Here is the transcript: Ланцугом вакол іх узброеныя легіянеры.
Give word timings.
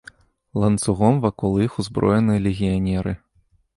Ланцугом 0.61 1.15
вакол 1.25 1.53
іх 1.67 1.77
узброеныя 1.83 2.39
легіянеры. 2.47 3.13